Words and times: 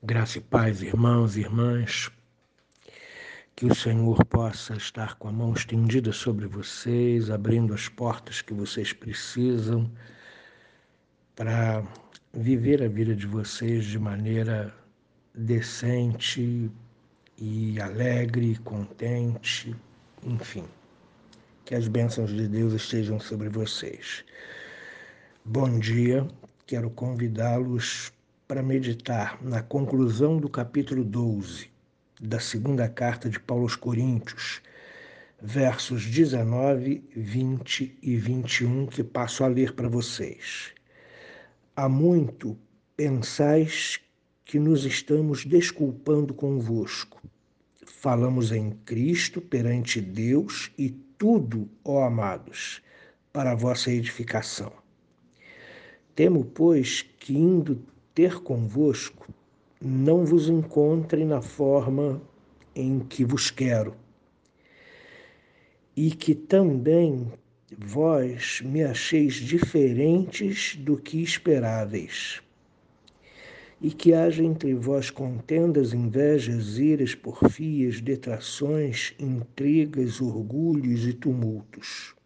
Graça 0.00 0.38
e 0.38 0.40
paz, 0.40 0.80
irmãos 0.80 1.36
e 1.36 1.40
irmãs. 1.40 2.08
Que 3.56 3.66
o 3.66 3.74
Senhor 3.74 4.24
possa 4.26 4.76
estar 4.76 5.16
com 5.16 5.26
a 5.26 5.32
mão 5.32 5.52
estendida 5.52 6.12
sobre 6.12 6.46
vocês, 6.46 7.30
abrindo 7.30 7.74
as 7.74 7.88
portas 7.88 8.40
que 8.40 8.54
vocês 8.54 8.92
precisam 8.92 9.90
para 11.34 11.82
viver 12.32 12.80
a 12.80 12.86
vida 12.86 13.12
de 13.12 13.26
vocês 13.26 13.86
de 13.86 13.98
maneira 13.98 14.72
decente 15.34 16.70
e 17.36 17.80
alegre, 17.80 18.56
contente, 18.58 19.74
enfim. 20.22 20.64
Que 21.64 21.74
as 21.74 21.88
bênçãos 21.88 22.32
de 22.32 22.46
Deus 22.46 22.72
estejam 22.72 23.18
sobre 23.18 23.48
vocês. 23.48 24.24
Bom 25.44 25.76
dia, 25.80 26.24
quero 26.68 26.88
convidá-los 26.88 28.12
para 28.48 28.62
meditar 28.62 29.38
na 29.42 29.62
conclusão 29.62 30.38
do 30.38 30.48
capítulo 30.48 31.04
12 31.04 31.68
da 32.18 32.40
segunda 32.40 32.88
carta 32.88 33.28
de 33.28 33.38
Paulo 33.38 33.64
aos 33.64 33.76
Coríntios, 33.76 34.62
versos 35.40 36.06
19, 36.06 37.04
20 37.14 37.98
e 38.02 38.16
21, 38.16 38.86
que 38.86 39.04
passo 39.04 39.44
a 39.44 39.48
ler 39.48 39.74
para 39.74 39.86
vocês. 39.86 40.72
Há 41.76 41.90
muito 41.90 42.56
pensais 42.96 44.00
que 44.46 44.58
nos 44.58 44.86
estamos 44.86 45.44
desculpando 45.44 46.32
convosco. 46.32 47.20
Falamos 47.84 48.50
em 48.50 48.70
Cristo 48.86 49.42
perante 49.42 50.00
Deus 50.00 50.72
e 50.78 50.88
tudo, 51.18 51.68
ó 51.84 52.02
amados, 52.02 52.82
para 53.30 53.52
a 53.52 53.54
vossa 53.54 53.92
edificação. 53.92 54.72
Temo, 56.14 56.46
pois, 56.46 57.02
que 57.20 57.36
indo 57.36 57.86
ter 58.18 58.40
convosco, 58.40 59.32
não 59.80 60.24
vos 60.24 60.48
encontre 60.48 61.24
na 61.24 61.40
forma 61.40 62.20
em 62.74 62.98
que 62.98 63.24
vos 63.24 63.48
quero, 63.48 63.94
e 65.94 66.10
que 66.10 66.34
também 66.34 67.30
vós 67.78 68.60
me 68.62 68.82
acheis 68.82 69.34
diferentes 69.34 70.74
do 70.74 70.96
que 70.96 71.22
esperáveis, 71.22 72.42
e 73.80 73.88
que 73.92 74.12
haja 74.12 74.42
entre 74.42 74.74
vós 74.74 75.10
contendas, 75.10 75.94
invejas, 75.94 76.76
iras, 76.76 77.14
porfias, 77.14 78.00
detrações, 78.00 79.14
intrigas, 79.16 80.20
orgulhos 80.20 81.06
e 81.06 81.12
tumultos. 81.12 82.16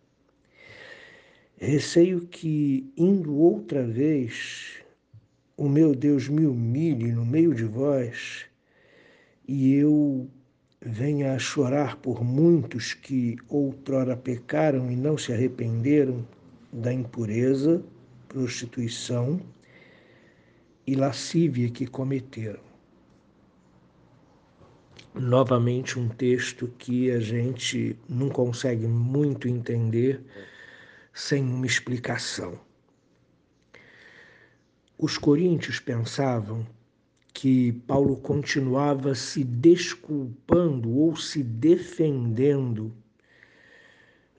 Receio 1.58 2.22
que, 2.28 2.90
indo 2.96 3.36
outra 3.36 3.86
vez, 3.86 4.81
o 5.62 5.68
meu 5.68 5.94
Deus 5.94 6.28
me 6.28 6.44
humilhe 6.44 7.12
no 7.12 7.24
meio 7.24 7.54
de 7.54 7.62
vós 7.62 8.46
e 9.46 9.74
eu 9.74 10.28
venha 10.84 11.34
a 11.34 11.38
chorar 11.38 11.98
por 11.98 12.24
muitos 12.24 12.94
que 12.94 13.36
outrora 13.48 14.16
pecaram 14.16 14.90
e 14.90 14.96
não 14.96 15.16
se 15.16 15.32
arrependeram 15.32 16.26
da 16.72 16.92
impureza, 16.92 17.80
prostituição 18.26 19.40
e 20.84 20.96
lascívia 20.96 21.70
que 21.70 21.86
cometeram. 21.86 22.64
Novamente, 25.14 25.96
um 25.96 26.08
texto 26.08 26.74
que 26.76 27.08
a 27.12 27.20
gente 27.20 27.96
não 28.08 28.28
consegue 28.28 28.88
muito 28.88 29.46
entender 29.46 30.20
sem 31.14 31.44
uma 31.44 31.66
explicação. 31.66 32.58
Os 35.04 35.18
coríntios 35.18 35.80
pensavam 35.80 36.64
que 37.34 37.72
Paulo 37.88 38.16
continuava 38.18 39.16
se 39.16 39.42
desculpando 39.42 40.96
ou 40.96 41.16
se 41.16 41.42
defendendo 41.42 42.94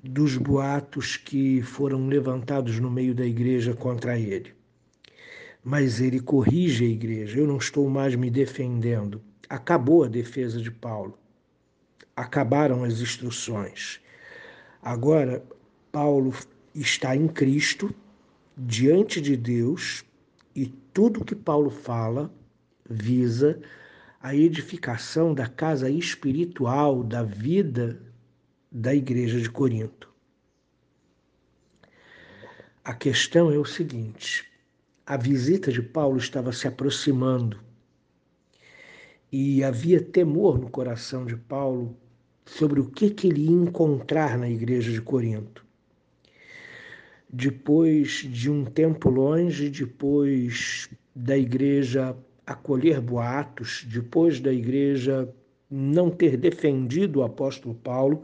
dos 0.02 0.38
boatos 0.38 1.18
que 1.18 1.62
foram 1.62 2.08
levantados 2.08 2.80
no 2.80 2.90
meio 2.90 3.14
da 3.14 3.26
igreja 3.26 3.74
contra 3.74 4.18
ele. 4.18 4.54
Mas 5.62 6.00
ele 6.00 6.22
corrige 6.22 6.86
a 6.86 6.88
igreja. 6.88 7.40
Eu 7.40 7.46
não 7.46 7.58
estou 7.58 7.90
mais 7.90 8.16
me 8.16 8.30
defendendo. 8.30 9.22
Acabou 9.50 10.06
a 10.06 10.08
defesa 10.08 10.62
de 10.62 10.72
Paulo. 10.72 11.20
Acabaram 12.16 12.86
as 12.86 13.02
instruções. 13.02 14.00
Agora, 14.82 15.44
Paulo 15.92 16.34
está 16.74 17.18
em 17.18 17.28
Cristo, 17.28 17.94
diante 18.58 19.20
de 19.20 19.36
Deus, 19.36 20.06
e 20.56 20.68
tudo 20.94 21.26
que 21.26 21.36
Paulo 21.36 21.70
fala 21.70 22.34
visa 22.90 23.60
a 24.20 24.36
edificação 24.36 25.34
da 25.34 25.48
casa 25.48 25.90
espiritual, 25.90 27.04
da 27.04 27.24
vida 27.24 28.02
da 28.72 28.94
igreja 28.94 29.40
de 29.40 29.50
Corinto. 29.50 30.12
A 32.84 32.94
questão 32.94 33.52
é 33.52 33.58
o 33.58 33.66
seguinte: 33.66 34.50
a 35.06 35.18
visita 35.18 35.72
de 35.72 35.82
Paulo 35.82 36.18
estava 36.18 36.52
se 36.52 36.68
aproximando 36.68 37.60
e 39.32 39.64
havia 39.64 40.02
temor 40.02 40.60
no 40.60 40.70
coração 40.70 41.26
de 41.26 41.36
Paulo 41.36 41.98
sobre 42.46 42.80
o 42.80 42.90
que, 42.90 43.10
que 43.10 43.28
ele 43.28 43.46
ia 43.46 43.52
encontrar 43.52 44.38
na 44.38 44.50
igreja 44.50 44.92
de 44.92 45.02
Corinto 45.02 45.66
depois 47.36 48.28
de 48.30 48.52
um 48.52 48.64
tempo 48.64 49.10
longe, 49.10 49.68
depois 49.68 50.88
da 51.16 51.36
igreja 51.36 52.16
acolher 52.46 53.02
boatos, 53.02 53.88
depois 53.90 54.40
da 54.40 54.54
igreja 54.54 55.28
não 55.68 56.12
ter 56.12 56.38
defendido 56.38 57.20
o 57.20 57.24
apóstolo 57.24 57.74
Paulo, 57.74 58.24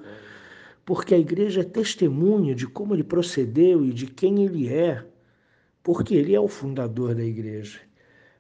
porque 0.86 1.16
a 1.16 1.18
igreja 1.18 1.62
é 1.62 1.64
testemunha 1.64 2.54
de 2.54 2.68
como 2.68 2.94
ele 2.94 3.04
procedeu 3.04 3.84
e 3.84 3.92
de 3.92 4.06
quem 4.06 4.46
ele 4.46 4.68
é, 4.72 5.04
porque 5.82 6.14
ele 6.14 6.36
é 6.36 6.40
o 6.40 6.48
fundador 6.48 7.16
da 7.16 7.24
igreja. 7.24 7.80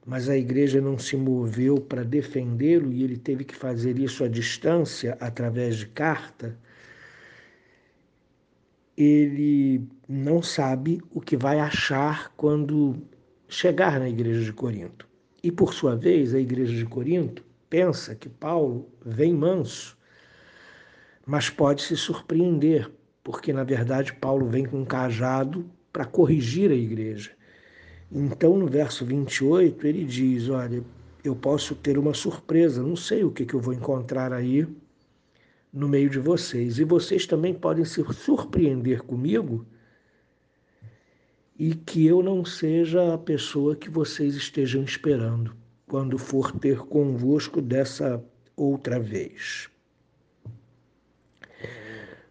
Mas 0.06 0.30
a 0.30 0.38
igreja 0.38 0.80
não 0.80 1.00
se 1.00 1.18
moveu 1.18 1.78
para 1.78 2.04
defendê-lo 2.04 2.94
e 2.94 3.04
ele 3.04 3.18
teve 3.18 3.44
que 3.44 3.56
fazer 3.56 3.98
isso 3.98 4.24
à 4.24 4.28
distância, 4.28 5.18
através 5.20 5.78
de 5.78 5.88
carta 5.88 6.56
ele 9.00 9.88
não 10.10 10.42
sabe 10.42 11.02
o 11.10 11.22
que 11.22 11.38
vai 11.38 11.58
achar 11.58 12.34
quando 12.36 12.98
chegar 13.48 13.98
na 13.98 14.10
igreja 14.10 14.44
de 14.44 14.52
Corinto. 14.52 15.08
E 15.42 15.50
por 15.50 15.74
sua 15.74 15.96
vez, 15.96 16.36
a 16.36 16.40
igreja 16.40 16.76
de 16.76 16.86
Corinto 16.86 17.42
pensa 17.70 18.14
que 18.14 18.28
Paulo 18.28 18.90
vem 19.06 19.34
manso, 19.34 19.98
mas 21.26 21.50
pode 21.50 21.82
se 21.82 21.96
surpreender, 21.96 22.92
porque 23.24 23.54
na 23.54 23.64
verdade 23.64 24.12
Paulo 24.14 24.48
vem 24.48 24.66
com 24.66 24.82
um 24.82 24.86
cajado 24.86 25.66
para 25.94 26.04
corrigir 26.04 26.70
a 26.70 26.76
igreja. 26.76 27.32
Então, 28.12 28.58
no 28.58 28.68
verso 28.68 29.06
28, 29.06 29.88
ele 29.88 30.04
diz: 30.04 30.50
Olha, 30.50 30.84
eu 31.24 31.36
posso 31.36 31.74
ter 31.74 31.98
uma 31.98 32.14
surpresa, 32.14 32.84
não 32.84 32.98
sei 32.98 33.24
o 33.24 33.32
que, 33.32 33.46
que 33.46 33.54
eu 33.54 33.62
vou 33.62 33.74
encontrar 33.74 34.34
aí 34.34 34.68
no 35.72 35.88
meio 35.88 36.10
de 36.10 36.20
vocês. 36.20 36.80
E 36.80 36.84
vocês 36.84 37.26
também 37.26 37.54
podem 37.54 37.86
se 37.86 38.04
surpreender 38.14 39.04
comigo 39.04 39.66
e 41.58 41.76
que 41.76 42.06
eu 42.06 42.24
não 42.24 42.46
seja 42.46 43.14
a 43.14 43.18
pessoa 43.18 43.76
que 43.76 43.90
vocês 43.90 44.36
estejam 44.36 44.84
esperando 44.84 45.56
quando 45.88 46.18
for 46.18 46.52
ter 46.52 46.80
convosco 46.80 47.62
dessa 47.62 48.24
outra 48.56 49.00
vez. 49.00 49.70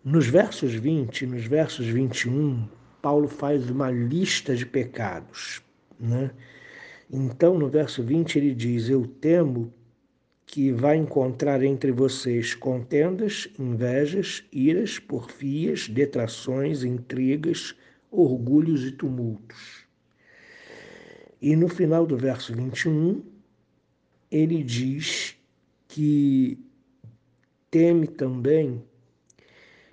Nos 0.03 0.27
versos 0.27 0.73
20 0.73 1.23
e 1.23 1.27
nos 1.27 1.45
versos 1.45 1.87
21, 1.87 2.67
Paulo 3.03 3.29
faz 3.29 3.69
uma 3.69 3.91
lista 3.91 4.57
de 4.57 4.65
pecados. 4.65 5.61
Né? 6.01 6.31
Então, 7.11 7.59
no 7.59 7.69
verso 7.69 8.03
20, 8.03 8.39
ele 8.39 8.55
diz: 8.55 8.89
Eu 8.89 9.07
temo 9.07 9.73
que 10.49 10.73
vai 10.73 10.97
encontrar 10.97 11.63
entre 11.63 11.93
vocês 11.93 12.55
contendas, 12.55 13.47
invejas, 13.59 14.43
iras, 14.51 14.99
porfias, 14.99 15.87
detrações, 15.87 16.83
intrigas, 16.83 17.77
orgulhos 18.11 18.83
e 18.87 18.93
tumultos. 18.93 19.87
E 21.41 21.55
no 21.55 21.69
final 21.69 22.07
do 22.07 22.17
verso 22.17 22.55
21, 22.55 23.23
ele 24.31 24.63
diz 24.63 25.37
que 25.87 26.59
teme 27.71 28.07
também 28.07 28.83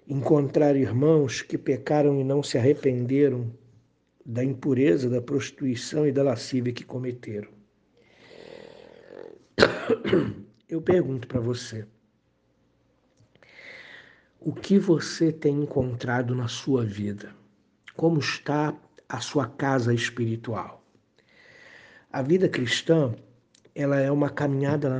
encontrar 0.08 0.78
irmãos 0.78 1.42
que 1.42 1.58
pecaram 1.58 2.18
e 2.22 2.24
não 2.24 2.42
se 2.42 2.58
arrependeram 2.58 3.52
da 4.26 4.42
impureza, 4.42 5.10
da 5.10 5.22
prostituição 5.22 6.08
e 6.08 6.14
da 6.14 6.24
lascívia 6.24 6.72
que 6.72 6.86
cometeram. 6.86 7.50
Eu 10.76 10.82
pergunto 10.82 11.26
para 11.26 11.40
você: 11.40 11.88
o 14.42 14.52
que 14.52 14.78
você 14.78 15.32
tem 15.32 15.62
encontrado 15.62 16.36
na 16.36 16.50
sua 16.50 16.84
vida? 16.84 17.34
Como 17.96 18.20
está 18.20 18.78
a 19.08 19.22
sua 19.22 19.48
casa 19.48 19.94
espiritual? 19.94 20.84
A 22.12 22.22
vida 22.22 22.50
cristã 22.50 23.16
ela 23.74 24.02
é 24.02 24.12
uma 24.12 24.30
caminhada 24.30 24.92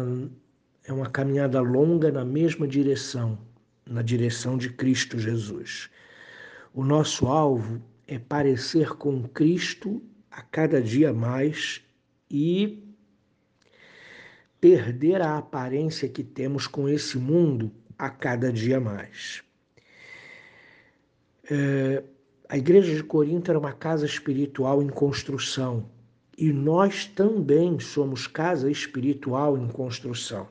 é 0.86 0.94
uma 0.94 1.10
caminhada 1.10 1.60
longa 1.60 2.10
na 2.10 2.24
mesma 2.24 2.66
direção, 2.66 3.38
na 3.86 4.02
direção 4.02 4.58
de 4.58 4.70
Cristo 4.70 5.20
Jesus. 5.20 5.90
O 6.74 6.86
nosso 6.86 7.28
alvo 7.28 7.82
é 8.08 8.18
parecer 8.18 8.96
com 8.96 9.28
Cristo 9.28 10.02
a 10.32 10.42
cada 10.42 10.82
dia 10.82 11.12
mais 11.12 11.82
e 12.32 12.95
perder 14.60 15.22
a 15.22 15.38
aparência 15.38 16.10
que 16.10 16.24
temos 16.24 16.68
com 16.68 16.90
esse 16.90 17.18
mundo 17.18 17.72
a 17.98 18.10
cada 18.10 18.52
dia 18.52 18.80
mais. 18.80 19.44
É, 21.50 22.04
a 22.50 22.58
igreja 22.58 22.96
de 22.96 23.04
Corinto 23.04 23.52
era 23.52 23.60
uma 23.60 23.74
casa 23.74 24.06
espiritual 24.06 24.82
em 24.82 24.90
construção 24.90 25.90
e 26.38 26.52
nós 26.52 27.06
também 27.06 27.80
somos 27.80 28.28
casa 28.28 28.70
espiritual 28.70 29.58
em 29.58 29.68
construção. 29.68 30.48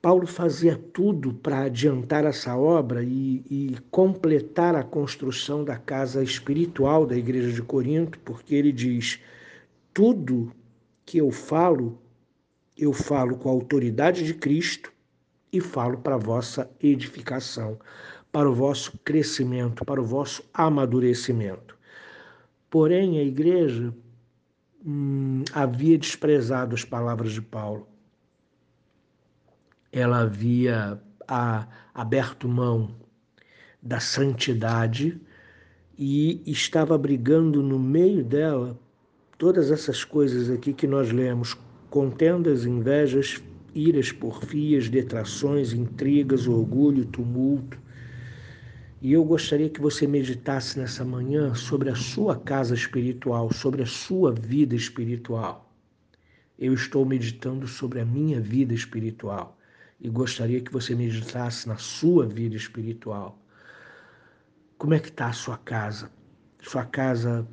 Paulo 0.00 0.26
fazia 0.26 0.76
tudo 0.76 1.34
para 1.34 1.62
adiantar 1.62 2.24
essa 2.24 2.56
obra 2.56 3.02
e, 3.02 3.44
e, 3.50 3.76
completar 3.90 4.76
a 4.76 4.84
construção 4.84 5.64
da 5.64 5.76
casa 5.76 6.22
espiritual 6.22 7.04
da 7.04 7.16
igreja 7.16 7.52
de 7.52 7.62
Corinto, 7.62 8.18
porque 8.20 8.54
ele 8.54 8.70
diz: 8.70 9.20
tudo 9.92 10.52
que 11.04 11.18
eu 11.18 11.32
falo, 11.32 11.98
eu 12.78 12.92
falo 12.92 13.36
com 13.36 13.48
a 13.48 13.52
autoridade 13.52 14.24
de 14.24 14.32
Cristo 14.32 14.92
e 15.52 15.60
falo 15.60 15.98
para 15.98 16.14
a 16.14 16.18
vossa 16.18 16.70
edificação, 16.80 17.76
para 18.30 18.48
o 18.48 18.54
vosso 18.54 18.96
crescimento, 19.04 19.84
para 19.84 20.00
o 20.00 20.04
vosso 20.04 20.44
amadurecimento. 20.54 21.76
Porém, 22.70 23.18
a 23.18 23.22
igreja 23.24 23.92
hum, 24.86 25.42
havia 25.52 25.98
desprezado 25.98 26.74
as 26.74 26.84
palavras 26.84 27.32
de 27.32 27.42
Paulo. 27.42 27.88
Ela 29.90 30.20
havia 30.20 31.02
a, 31.26 31.66
aberto 31.92 32.46
mão 32.46 32.94
da 33.82 33.98
santidade 33.98 35.20
e 35.96 36.42
estava 36.46 36.96
brigando 36.96 37.60
no 37.60 37.78
meio 37.78 38.22
dela 38.22 38.78
todas 39.36 39.70
essas 39.70 40.04
coisas 40.04 40.50
aqui 40.50 40.72
que 40.72 40.86
nós 40.86 41.10
lemos: 41.10 41.56
contendas, 41.90 42.64
invejas, 42.64 43.42
iras, 43.74 44.12
porfias, 44.12 44.88
detrações, 44.88 45.72
intrigas, 45.72 46.46
orgulho, 46.46 47.04
tumulto. 47.04 47.78
E 49.00 49.12
eu 49.12 49.24
gostaria 49.24 49.70
que 49.70 49.80
você 49.80 50.06
meditasse 50.06 50.78
nessa 50.78 51.04
manhã 51.04 51.54
sobre 51.54 51.88
a 51.88 51.94
sua 51.94 52.36
casa 52.36 52.74
espiritual, 52.74 53.52
sobre 53.52 53.82
a 53.82 53.86
sua 53.86 54.32
vida 54.32 54.74
espiritual. 54.74 55.72
Eu 56.58 56.74
estou 56.74 57.04
meditando 57.04 57.68
sobre 57.68 58.00
a 58.00 58.04
minha 58.04 58.40
vida 58.40 58.74
espiritual 58.74 59.56
e 60.00 60.08
gostaria 60.08 60.60
que 60.60 60.72
você 60.72 60.94
meditasse 60.94 61.68
na 61.68 61.76
sua 61.76 62.26
vida 62.26 62.56
espiritual. 62.56 63.38
Como 64.76 64.94
é 64.94 64.98
que 64.98 65.08
está 65.08 65.28
a 65.28 65.32
sua 65.32 65.56
casa? 65.58 66.10
Sua 66.60 66.84
casa 66.84 67.46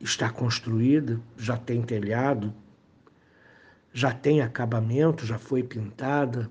está 0.00 0.28
construída? 0.30 1.18
Já 1.38 1.56
tem 1.56 1.82
telhado? 1.82 2.54
Já 3.92 4.12
tem 4.12 4.40
acabamento? 4.40 5.26
Já 5.26 5.38
foi 5.38 5.62
pintada? 5.62 6.50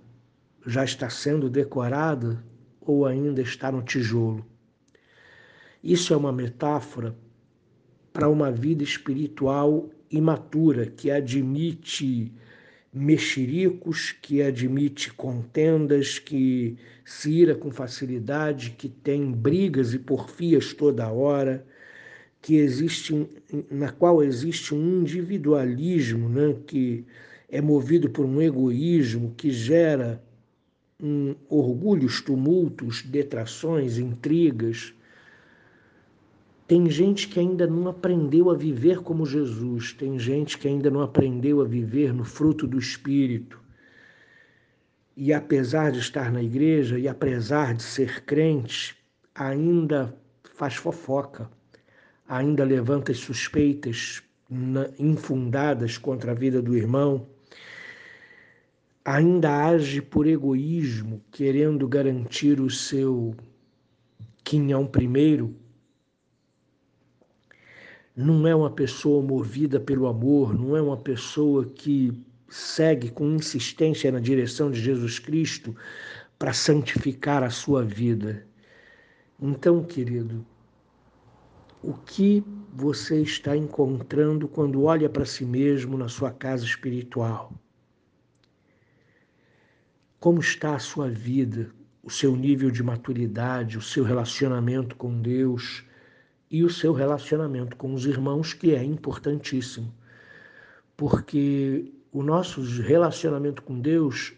Já 0.65 0.83
está 0.83 1.09
sendo 1.09 1.49
decorada? 1.49 2.43
ou 2.81 3.05
ainda 3.05 3.41
está 3.41 3.71
no 3.71 3.81
tijolo. 3.81 4.45
Isso 5.83 6.13
é 6.13 6.17
uma 6.17 6.31
metáfora 6.31 7.15
para 8.11 8.27
uma 8.27 8.51
vida 8.51 8.83
espiritual 8.83 9.89
imatura 10.09 10.85
que 10.85 11.09
admite 11.09 12.31
mexericos, 12.93 14.11
que 14.11 14.41
admite 14.41 15.13
contendas, 15.13 16.19
que 16.19 16.77
se 17.05 17.31
ira 17.31 17.55
com 17.55 17.71
facilidade, 17.71 18.71
que 18.71 18.89
tem 18.89 19.31
brigas 19.31 19.93
e 19.93 19.99
porfias 19.99 20.73
toda 20.73 21.09
hora, 21.09 21.65
que 22.41 22.55
existe 22.55 23.29
na 23.69 23.91
qual 23.91 24.21
existe 24.21 24.75
um 24.75 25.01
individualismo, 25.01 26.27
né, 26.27 26.57
que 26.67 27.05
é 27.51 27.59
movido 27.59 28.09
por 28.09 28.25
um 28.25 28.41
egoísmo 28.41 29.33
que 29.35 29.51
gera 29.51 30.23
um, 31.03 31.35
orgulhos, 31.49 32.21
tumultos, 32.21 33.01
detrações, 33.01 33.97
intrigas. 33.97 34.93
Tem 36.65 36.89
gente 36.89 37.27
que 37.27 37.41
ainda 37.41 37.67
não 37.67 37.89
aprendeu 37.89 38.49
a 38.49 38.55
viver 38.55 39.01
como 39.01 39.25
Jesus, 39.25 39.91
tem 39.91 40.17
gente 40.17 40.57
que 40.57 40.65
ainda 40.65 40.89
não 40.89 41.01
aprendeu 41.01 41.59
a 41.59 41.65
viver 41.65 42.13
no 42.13 42.23
fruto 42.23 42.65
do 42.65 42.79
Espírito. 42.79 43.59
E 45.17 45.33
apesar 45.33 45.91
de 45.91 45.99
estar 45.99 46.31
na 46.31 46.41
igreja 46.41 46.97
e 46.97 47.05
apesar 47.05 47.73
de 47.73 47.83
ser 47.83 48.23
crente, 48.23 48.95
ainda 49.35 50.15
faz 50.55 50.75
fofoca, 50.75 51.51
ainda 52.25 52.63
levanta 52.63 53.13
suspeitas 53.13 54.23
infundadas 54.97 55.97
contra 55.97 56.31
a 56.31 56.35
vida 56.35 56.61
do 56.61 56.77
irmão 56.77 57.27
ainda 59.03 59.67
age 59.67 60.01
por 60.01 60.27
egoísmo, 60.27 61.21
querendo 61.31 61.87
garantir 61.87 62.59
o 62.59 62.69
seu 62.69 63.35
quinhão 64.43 64.85
primeiro, 64.85 65.55
não 68.15 68.45
é 68.47 68.53
uma 68.55 68.69
pessoa 68.69 69.23
movida 69.23 69.79
pelo 69.79 70.07
amor, 70.07 70.53
não 70.53 70.75
é 70.75 70.81
uma 70.81 70.97
pessoa 70.97 71.65
que 71.65 72.11
segue 72.49 73.09
com 73.09 73.31
insistência 73.31 74.11
na 74.11 74.19
direção 74.19 74.69
de 74.69 74.79
Jesus 74.79 75.17
Cristo 75.17 75.75
para 76.37 76.53
santificar 76.53 77.43
a 77.43 77.49
sua 77.49 77.83
vida. 77.83 78.45
Então, 79.39 79.83
querido, 79.83 80.45
o 81.81 81.93
que 81.93 82.43
você 82.73 83.21
está 83.21 83.55
encontrando 83.55 84.47
quando 84.47 84.83
olha 84.83 85.09
para 85.09 85.25
si 85.25 85.45
mesmo 85.45 85.97
na 85.97 86.09
sua 86.09 86.31
casa 86.31 86.65
espiritual? 86.65 87.53
Como 90.21 90.39
está 90.39 90.75
a 90.75 90.79
sua 90.79 91.09
vida, 91.09 91.71
o 92.03 92.09
seu 92.11 92.35
nível 92.35 92.69
de 92.69 92.83
maturidade, 92.83 93.75
o 93.75 93.81
seu 93.81 94.03
relacionamento 94.03 94.95
com 94.95 95.19
Deus 95.19 95.83
e 96.51 96.63
o 96.63 96.69
seu 96.69 96.93
relacionamento 96.93 97.75
com 97.75 97.91
os 97.91 98.05
irmãos, 98.05 98.53
que 98.53 98.75
é 98.75 98.83
importantíssimo. 98.83 99.91
Porque 100.95 101.91
o 102.11 102.21
nosso 102.21 102.61
relacionamento 102.83 103.63
com 103.63 103.79
Deus 103.79 104.33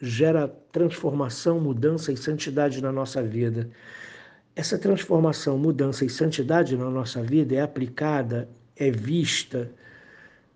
gera 0.00 0.46
transformação, 0.70 1.58
mudança 1.58 2.12
e 2.12 2.16
santidade 2.16 2.80
na 2.80 2.92
nossa 2.92 3.20
vida. 3.20 3.68
Essa 4.54 4.78
transformação, 4.78 5.58
mudança 5.58 6.04
e 6.04 6.08
santidade 6.08 6.76
na 6.76 6.88
nossa 6.88 7.20
vida 7.20 7.56
é 7.56 7.62
aplicada, 7.62 8.48
é 8.76 8.92
vista 8.92 9.72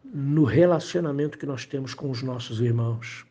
no 0.04 0.44
relacionamento 0.44 1.38
que 1.38 1.44
nós 1.44 1.66
temos 1.66 1.92
com 1.92 2.08
os 2.08 2.22
nossos 2.22 2.60
irmãos 2.60 3.28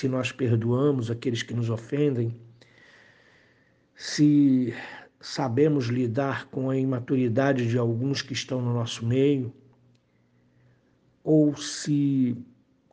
se 0.00 0.08
nós 0.08 0.32
perdoamos 0.32 1.10
aqueles 1.10 1.42
que 1.42 1.52
nos 1.52 1.68
ofendem, 1.68 2.34
se 3.94 4.72
sabemos 5.20 5.88
lidar 5.88 6.46
com 6.46 6.70
a 6.70 6.76
imaturidade 6.76 7.68
de 7.68 7.76
alguns 7.76 8.22
que 8.22 8.32
estão 8.32 8.62
no 8.62 8.72
nosso 8.72 9.04
meio, 9.04 9.52
ou 11.22 11.54
se 11.54 12.34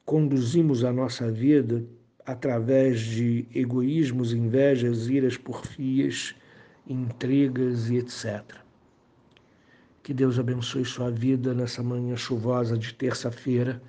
conduzimos 0.03 0.83
a 0.83 0.91
nossa 0.91 1.31
vida 1.31 1.81
através 2.25 2.99
de 2.99 3.47
egoísmos, 3.55 4.33
invejas, 4.33 5.07
iras, 5.07 5.37
porfias, 5.37 6.35
intrigas 6.85 7.89
e 7.89 7.99
etc. 7.99 8.43
Que 10.03 10.13
Deus 10.13 10.37
abençoe 10.37 10.83
sua 10.83 11.09
vida 11.09 11.53
nessa 11.53 11.81
manhã 11.81 12.17
chuvosa 12.17 12.77
de 12.77 12.93
terça-feira 12.93 13.81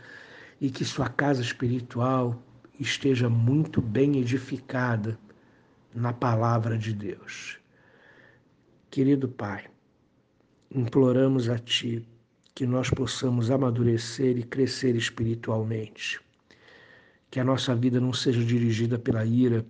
e 0.60 0.70
que 0.70 0.84
sua 0.84 1.08
casa 1.08 1.42
espiritual 1.42 2.40
esteja 2.78 3.28
muito 3.28 3.80
bem 3.80 4.18
edificada 4.18 5.18
na 5.94 6.12
palavra 6.12 6.78
de 6.78 6.92
Deus. 6.92 7.58
Querido 8.90 9.28
Pai, 9.28 9.66
imploramos 10.70 11.48
a 11.48 11.58
Ti 11.58 12.06
que 12.54 12.66
nós 12.66 12.90
possamos 12.90 13.50
amadurecer 13.50 14.36
e 14.36 14.42
crescer 14.42 14.96
espiritualmente, 14.96 16.20
que 17.30 17.38
a 17.38 17.44
nossa 17.44 17.74
vida 17.74 18.00
não 18.00 18.12
seja 18.12 18.44
dirigida 18.44 18.98
pela 18.98 19.24
ira, 19.24 19.64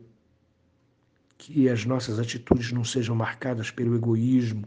que 1.37 1.69
as 1.69 1.85
nossas 1.85 2.19
atitudes 2.19 2.73
não 2.73 2.85
sejam 2.85 3.15
marcadas 3.15 3.71
pelo 3.71 3.95
egoísmo, 3.95 4.65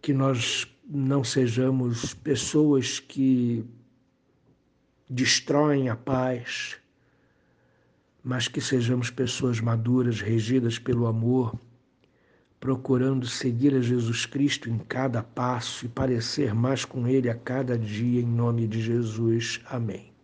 que 0.00 0.12
nós 0.12 0.66
não 0.88 1.22
sejamos 1.24 2.14
pessoas 2.14 2.98
que 2.98 3.64
destroem 5.08 5.88
a 5.88 5.96
paz, 5.96 6.76
mas 8.22 8.48
que 8.48 8.60
sejamos 8.60 9.10
pessoas 9.10 9.60
maduras, 9.60 10.20
regidas 10.20 10.78
pelo 10.78 11.06
amor, 11.06 11.56
procurando 12.58 13.26
seguir 13.26 13.74
a 13.74 13.80
Jesus 13.80 14.26
Cristo 14.26 14.68
em 14.68 14.78
cada 14.78 15.22
passo 15.22 15.86
e 15.86 15.88
parecer 15.88 16.52
mais 16.52 16.84
com 16.84 17.06
Ele 17.06 17.30
a 17.30 17.34
cada 17.34 17.78
dia, 17.78 18.20
em 18.20 18.26
nome 18.26 18.66
de 18.66 18.82
Jesus. 18.82 19.60
Amém. 19.66 20.15